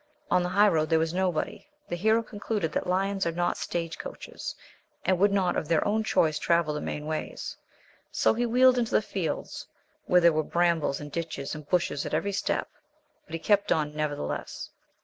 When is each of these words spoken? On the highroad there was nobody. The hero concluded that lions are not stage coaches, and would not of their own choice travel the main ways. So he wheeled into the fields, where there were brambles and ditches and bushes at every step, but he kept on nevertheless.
On 0.31 0.41
the 0.41 0.49
highroad 0.49 0.89
there 0.89 0.97
was 0.97 1.13
nobody. 1.13 1.67
The 1.87 1.95
hero 1.95 2.23
concluded 2.23 2.71
that 2.71 2.87
lions 2.87 3.27
are 3.27 3.31
not 3.31 3.55
stage 3.55 3.99
coaches, 3.99 4.55
and 5.05 5.19
would 5.19 5.31
not 5.31 5.55
of 5.55 5.67
their 5.67 5.87
own 5.87 6.03
choice 6.03 6.39
travel 6.39 6.73
the 6.73 6.81
main 6.81 7.05
ways. 7.05 7.55
So 8.11 8.33
he 8.33 8.47
wheeled 8.47 8.79
into 8.79 8.95
the 8.95 9.03
fields, 9.03 9.67
where 10.07 10.19
there 10.21 10.33
were 10.33 10.41
brambles 10.41 10.99
and 10.99 11.11
ditches 11.11 11.53
and 11.53 11.69
bushes 11.69 12.03
at 12.07 12.15
every 12.15 12.33
step, 12.33 12.67
but 13.27 13.33
he 13.33 13.39
kept 13.39 13.71
on 13.71 13.95
nevertheless. 13.95 14.71